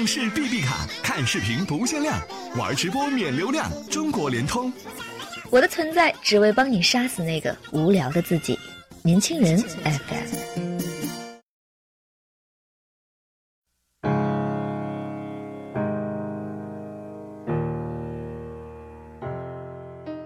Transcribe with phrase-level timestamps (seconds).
[0.00, 2.18] 上市 BB 卡，看视频不限量，
[2.56, 3.70] 玩直播免流量。
[3.90, 4.72] 中国联通。
[5.50, 8.58] 我的存在只为帮你杀死那个无聊的自己。
[9.02, 10.80] 年轻人 FM。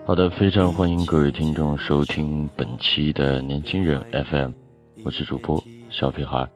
[0.06, 4.00] 好的，非常欢迎各位听众收听本期的年轻人
[4.30, 4.52] FM，
[5.04, 5.61] 我是主播
[5.91, 6.48] 小屁孩。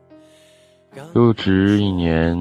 [1.15, 2.37] 入职一年，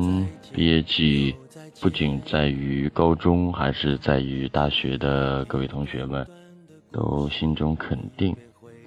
[0.53, 1.35] 毕业季
[1.81, 6.25] 不仅在于高中，还是在于大学的各位同学们，
[6.91, 8.35] 都心中肯定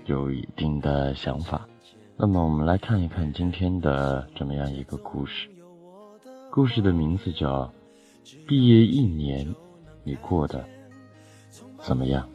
[0.07, 1.67] 有一定的想法。
[2.17, 5.49] 那么，我们来看一看今天的这么样一个故事。
[6.51, 7.73] 故事的名字叫
[8.47, 9.55] 《毕业一年，
[10.05, 10.59] 你过的》。
[11.83, 12.29] 怎么样？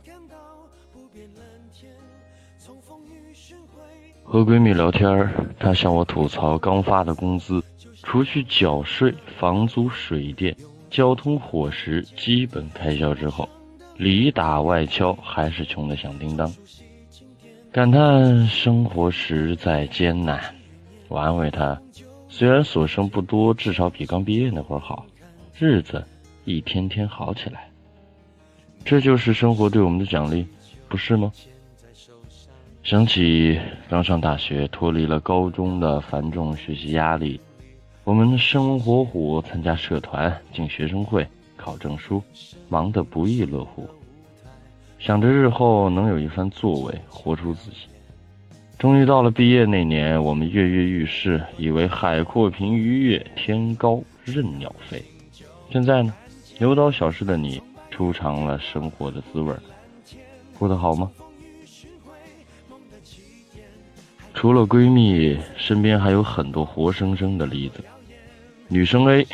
[4.28, 5.30] 和闺蜜聊天，
[5.60, 7.64] 她向我吐槽刚发的工资，
[8.02, 10.54] 除去缴税、房租、水电、
[10.90, 13.48] 交通、伙食基本开销之后，
[13.96, 16.52] 里打外敲还是穷得响叮当，
[17.72, 20.42] 感叹生活实在艰难。
[21.08, 21.80] 我安慰她，
[22.28, 25.06] 虽然所剩不多，至少比刚毕业那会儿好，
[25.58, 26.04] 日子
[26.46, 27.70] 一天天好起来。
[28.84, 30.46] 这就是生活对我们的奖励，
[30.90, 31.32] 不是吗？
[32.86, 37.42] 想起刚上大学，脱离了高中的繁重学习压力，
[38.04, 42.22] 我们生龙活虎参加社团、进学生会、考证书，
[42.70, 43.90] 忙得不亦乐乎。
[45.00, 47.88] 想着日后能有一番作为，活出自己。
[48.78, 55.04] 终于到了毕业那年，我们跃跃欲试，以为海阔凭鱼跃，天高任鸟飞。
[55.72, 56.14] 现在呢，
[56.60, 57.60] 牛刀小试的你。
[57.90, 59.56] 初尝了生活的滋味
[60.60, 61.10] 过得好吗？
[64.36, 67.84] 除了闺蜜，身边还有很多活生生的例子。
[68.68, 69.26] 女生 A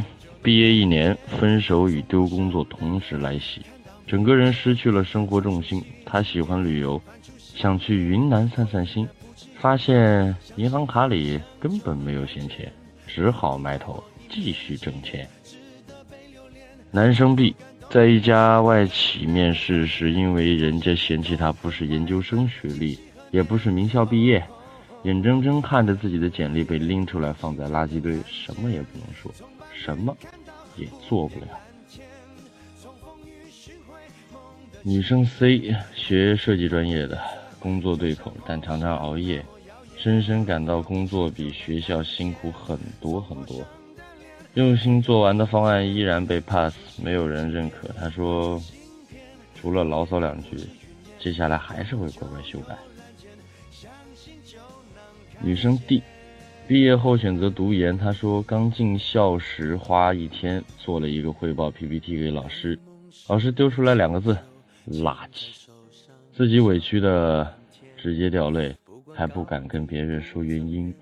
[0.44, 3.62] 毕业一年，分手与丢工作同时来袭，
[4.06, 5.84] 整个人失去了生活重心。
[6.06, 7.02] 她喜欢旅游，
[7.56, 9.06] 想去云南散散心，
[9.60, 12.72] 发现银行卡里根本没有闲钱，
[13.08, 15.28] 只好埋头继续挣钱。
[16.92, 17.56] 男生 B。
[17.90, 22.98] 在一家外企面试时，因为人家嫌弃他不是研究生学历，
[23.32, 24.42] 也不是名校毕业，
[25.04, 29.32] 眼睁睁看着自己的简历被拎出来放在垃圾堆，什么也不能说，
[29.74, 30.16] 什么
[30.78, 31.48] 也做不了。
[34.84, 37.20] 女生 C 学设计专业的，
[37.60, 39.44] 工作对口，但常常熬夜，
[39.98, 43.64] 深深感到工作比学校辛苦很多很多。
[44.56, 47.88] 用心做完的方案依然被 pass，没有人认可。
[47.98, 48.62] 他说
[49.56, 50.58] ：“除了牢骚两句，
[51.20, 52.76] 接下来还是会乖乖修改。”
[55.44, 56.04] 女生 D
[56.68, 57.98] 毕业后选择读研。
[57.98, 62.78] 她说：“刚进校时花一天做了一个汇报 PPT 给老师，
[63.28, 64.38] 老师丢出来两个字：
[64.88, 65.48] 垃圾。
[66.34, 67.54] 自己委屈的
[67.98, 68.76] 直接掉泪，
[69.14, 70.94] 还不敢跟别人说原因。”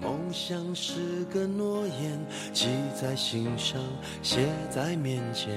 [0.00, 2.18] 梦想是个诺言，
[2.52, 3.80] 记在心上，
[4.22, 5.50] 写在面前。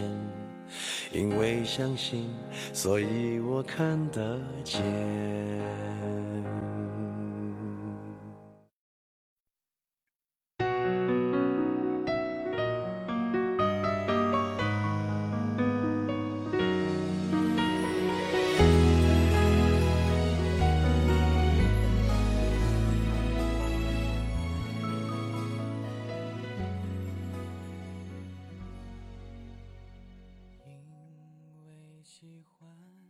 [1.12, 2.30] 因为相信，
[2.74, 4.82] 所以我看得见。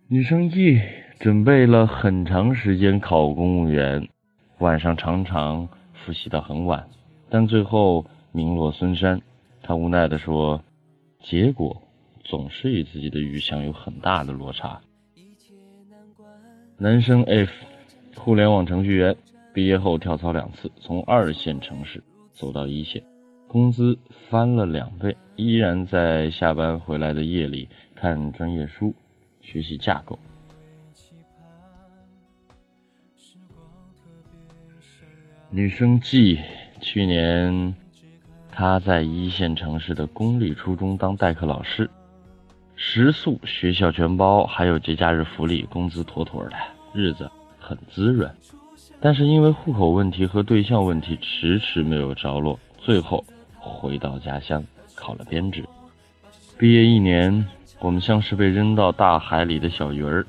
[0.08, 0.82] 女生 E
[1.20, 4.08] 准备了很长时间考公务员，
[4.59, 6.88] 晚上常常复习到很晚，
[7.30, 9.22] 但最后名落孙山。
[9.62, 10.62] 她无奈地说
[11.24, 11.82] ：“结果
[12.24, 14.82] 总是与自己的预想有很大的落差。”
[16.78, 17.52] 男生 F
[18.16, 19.16] 互联网程序员，
[19.53, 22.03] 毕业后跳槽两次，从二线城市
[22.34, 23.02] 走到一线，
[23.47, 23.97] 工资
[24.28, 28.94] 翻了两倍，依然在下班回来的夜里看专业书。
[29.41, 30.17] 学习架构。
[35.49, 36.40] 女生 G
[36.79, 37.76] 去年
[38.49, 41.90] 她在一线城市的公立初中当代课老师，
[42.76, 46.55] 食宿学校全包，还有节假日福利，工资妥妥的，
[46.94, 47.29] 日子
[47.59, 48.34] 很滋润。
[49.02, 53.26] 但是因为户口问题和对象问题，迟迟没有着落，最后
[53.59, 54.64] 回到家乡
[54.96, 55.66] 考了编制。
[56.58, 57.46] 毕业一年。
[57.82, 60.24] 我们像是被扔到大海里的小鱼儿，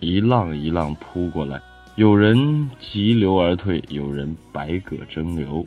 [0.00, 1.60] 一浪一浪扑过来，
[1.96, 5.64] 有人急流而退，有人百舸争流。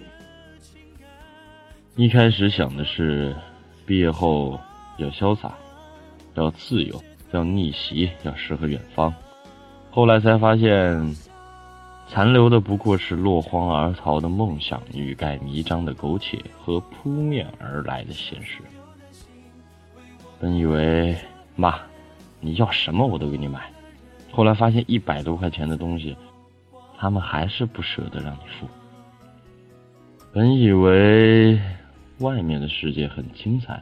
[1.95, 3.36] 一开始想的是，
[3.86, 4.60] 毕业后
[4.98, 5.54] 要潇洒，
[6.34, 7.00] 要自由，
[7.31, 9.13] 要逆袭，要诗和远方。
[9.92, 11.16] 后来才发现，
[12.07, 18.60] 残留的不过是落荒而逃的梦想、欲盖弥彰的苟且和扑面而来的现实。
[20.39, 21.16] 本以为
[21.56, 21.80] 妈，
[22.39, 23.72] 你要什么我都给你买，
[24.31, 26.16] 后来发现一百多块钱的东西，
[26.98, 28.68] 他们还是不舍得让你付。
[30.34, 31.60] 本以为。
[32.19, 33.80] 外面的世界很精彩，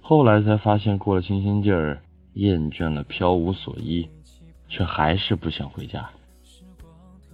[0.00, 2.00] 后来才发现过了新鲜劲儿，
[2.32, 4.08] 厌倦了飘无所依，
[4.66, 6.08] 却还是不想回家。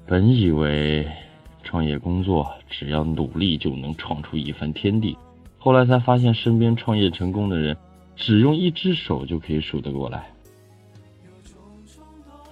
[0.04, 1.06] 本以为
[1.62, 5.16] 创业工作只要努力就能创出一番天地，
[5.60, 7.76] 后来才发现身边创业成功的人，
[8.16, 10.30] 只用一只手就可以数得过来。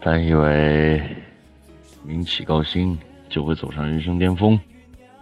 [0.00, 1.02] 本以为
[2.04, 2.98] 名起高薪
[3.28, 4.58] 就会走上人生巅峰，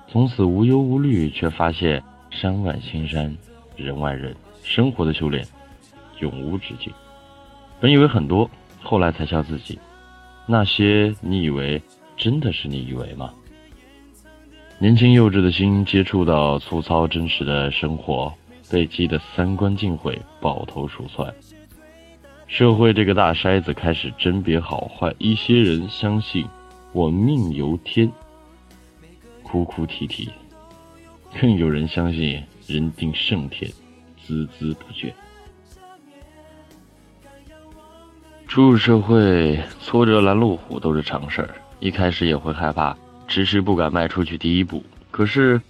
[0.08, 2.02] 从此无忧无虑，却发现。
[2.30, 3.34] 山外青山，
[3.74, 5.44] 人外人，生活的修炼
[6.20, 6.92] 永无止境。
[7.80, 8.48] 本以为很多，
[8.82, 9.78] 后来才笑自己，
[10.46, 11.82] 那些你以为
[12.18, 13.32] 真的是你以为吗？
[14.78, 18.32] 年轻幼稚的心接触到粗糙真实的生活，
[18.70, 21.32] 被激得三观尽毁，抱头鼠窜。
[22.46, 26.46] 社会这个大筛子开始甄别好坏，一些人相信
[26.92, 28.10] 我命由天，
[29.42, 30.30] 哭哭啼啼。
[31.40, 33.70] 更有人相信人定胜天，
[34.26, 35.12] 孜孜不倦。
[38.46, 41.50] 初入社会，挫折拦路虎都是常事儿。
[41.80, 42.96] 一开始也会害怕，
[43.28, 44.82] 迟迟不敢迈出去第一步。
[45.10, 45.60] 可是，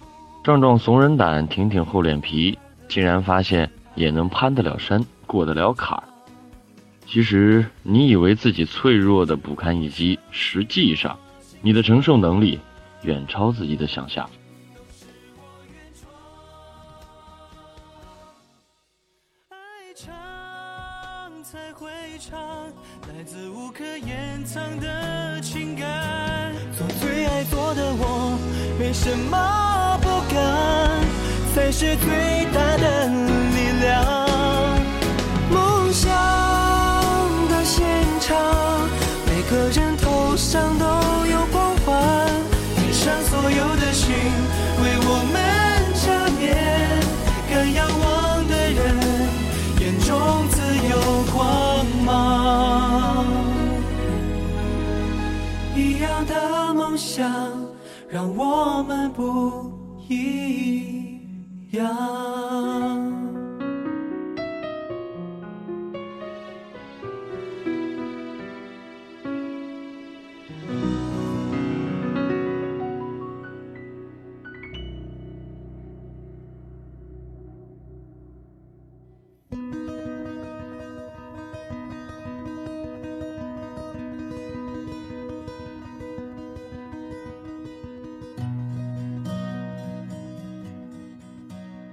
[0.43, 2.57] 壮壮怂人胆，挺挺厚脸皮，
[2.89, 6.03] 竟然发现也能攀得了山，过得了坎儿。
[7.05, 11.17] 其实，你以为自己脆弱的不堪一击，实际上，
[11.61, 12.59] 你的承受能力
[13.03, 14.29] 远超自己的想象。
[21.41, 21.89] 才会
[22.19, 22.39] 唱
[23.07, 26.53] 来自无可掩藏的情感。
[26.77, 28.37] 做最爱做的我，
[28.79, 31.08] 为什么不敢？
[31.59, 32.07] 才是最
[32.53, 33.07] 大的
[33.53, 33.91] 力量。
[35.51, 36.09] 梦想
[37.49, 37.83] 的现
[38.21, 38.37] 场，
[39.27, 40.85] 每个人头上都
[41.25, 42.31] 有光环，
[42.77, 44.15] 天上所有的心
[44.81, 45.35] 为我们
[45.99, 46.55] 加冕。
[47.49, 48.79] 敢仰望的人，
[49.81, 50.07] 眼中
[50.47, 50.55] 自
[50.87, 50.95] 有。
[51.35, 53.25] 光芒
[55.75, 57.29] 一样的梦想，
[58.09, 59.69] 让我们不
[60.07, 60.78] 一样。
[61.71, 62.68] 要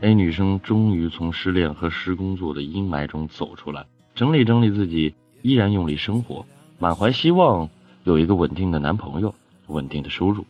[0.02, 6.44] A 女生终于从失恋和失工作的阴霾中走出来，整理整理自己，依然用力生活，
[6.78, 7.68] 满怀希望
[8.04, 9.34] 有一个稳定的男朋友，
[9.68, 10.44] 稳定的收入。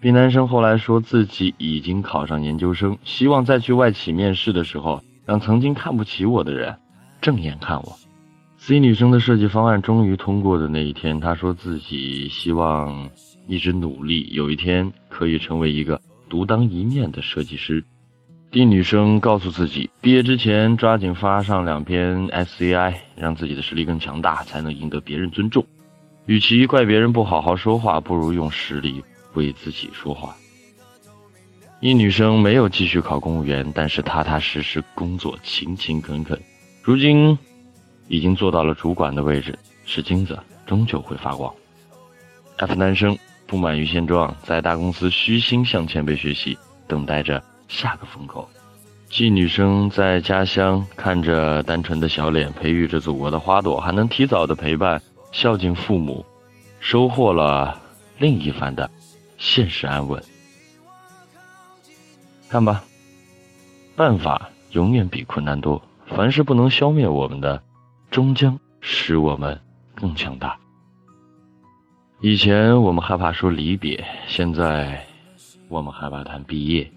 [0.00, 6.76] B 男生后来说自己已经考上研究生，希望再去外企面试的时候，让曾经看不起我的人
[7.20, 7.96] 正眼看我。
[8.58, 13.08] C 女生的设计方案终于通过的那一天，她说自己希望
[13.46, 17.84] 一直努力，有一天可以成为一个独当一面的设计师。
[18.52, 25.64] D 女生告诉自己，毕业之前抓紧发上两篇 SCI，让自己的实力更强大，才能赢得别人尊重。
[26.26, 30.36] 与其怪别人不好好说话，不如用实力为自己说话。
[31.80, 36.38] 一女生没有继续考公务员，但是踏踏实实工作，勤勤恳恳，
[36.82, 37.38] 如今
[38.06, 39.58] 已经做到了主管的位置。
[39.86, 41.52] 是金子，终究会发光。
[42.58, 43.16] F 男生
[43.46, 47.42] 不满于现状，在大公司虚心向前辈学习，等待着。
[47.72, 48.46] 下个风口
[49.08, 55.00] 妓女生在家乡看着单纯的小脸，培育着祖国的花朵，还能提早的陪伴，
[55.32, 56.24] 孝敬父母，
[56.80, 57.80] 收获了
[58.18, 58.90] 另一番的
[59.38, 60.22] 现实安稳。
[62.50, 62.84] 看吧，
[63.96, 65.80] 办法永远比困难多。
[66.06, 67.62] 凡是不能消灭我们的，
[68.10, 69.58] 终将使我们
[69.94, 70.58] 更强大。
[72.20, 75.06] 以前我们害怕说离别，现在
[75.68, 76.90] 我们害怕谈毕业。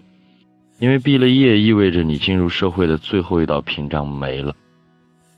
[0.78, 4.54] 因为毕了业意味着你进入社会的最后一道屏障没了，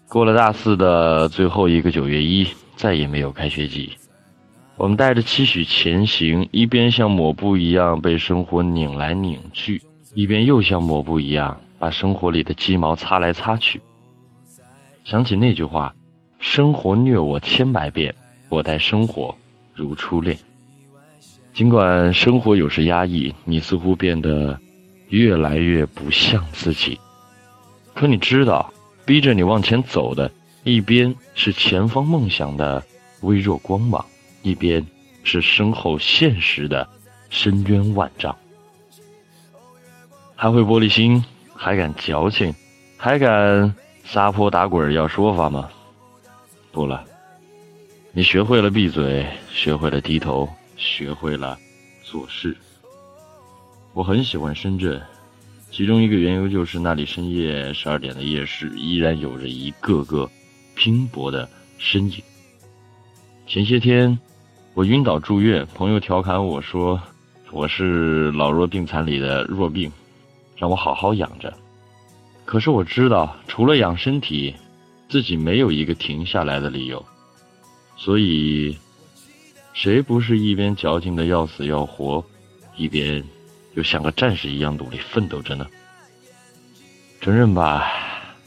[0.09, 3.93] 过了大四的最后一个九月一，再也没有开学季。
[4.77, 9.81] 我们带着期许前行，一边像抹布一样被生活拧来拧去，
[10.15, 13.81] 一边又像抹布一样把生活里的鸡毛擦来擦去。
[15.05, 15.95] 想起那句话
[16.39, 18.15] ：“生活虐我千百遍，
[18.49, 19.35] 我待生活
[19.75, 20.37] 如初恋。”
[21.55, 24.59] 尽管生活有时压抑，你似乎变得
[25.09, 26.99] 越来越不像自己，
[27.95, 28.73] 可你知道，
[29.07, 30.31] 逼着你往前走的，
[30.65, 32.83] 一边是前方梦想的
[33.23, 34.05] 微弱光芒。
[34.43, 34.87] 一边
[35.25, 36.89] 是身后现实的
[37.29, 38.35] 深渊万丈，
[40.37, 41.23] 还会玻璃心，
[41.55, 42.55] 还敢矫情，
[42.97, 43.75] 还敢
[44.05, 45.69] 撒泼打滚要说法吗？
[46.71, 47.05] 不了，
[48.13, 51.59] 你学会了闭嘴，学会了低头，学会了
[52.05, 52.57] 做事。
[53.93, 55.01] 我很喜欢深圳，
[55.71, 60.31] 其中一个缘由就是那里深夜十二点的夜市依然有着一个个
[60.75, 62.23] 拼搏的身影。
[63.47, 64.19] 前些天。
[64.75, 67.03] 我晕倒住院，朋友调侃我说
[67.51, 69.91] ：“我是老弱病残里的弱病，
[70.57, 71.53] 让我好好养着。”
[72.47, 74.55] 可是我知道，除了养身体，
[75.09, 77.05] 自己没有一个停下来的理由。
[77.97, 78.79] 所以，
[79.73, 82.25] 谁不是一边矫情的要死要活，
[82.77, 83.25] 一边
[83.79, 85.65] 又像个战士一样努力奋斗着呢？
[87.21, 87.93] 承认吧，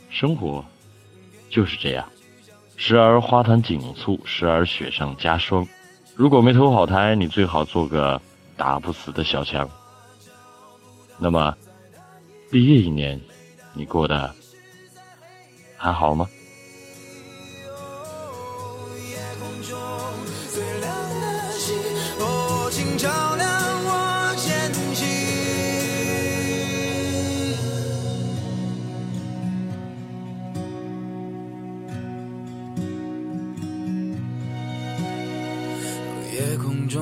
[0.09, 0.63] 生活
[1.49, 2.05] 就是这样，
[2.75, 5.65] 时而花团锦簇，时而雪上加霜。
[6.15, 8.21] 如果没投好胎，你最好做个
[8.57, 9.69] 打不死的小强。
[11.17, 11.55] 那么，
[12.51, 13.17] 毕业一年，
[13.73, 14.35] 你过得
[15.77, 16.27] 还好吗？